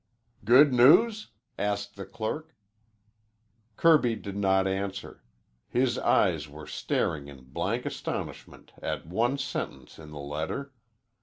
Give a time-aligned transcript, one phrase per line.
[0.43, 1.27] "Good news?"
[1.59, 2.55] asked the clerk.
[3.77, 5.23] Kirby did not answer.
[5.69, 10.73] His eyes were staring in blank astonishment at one sentence in the letter.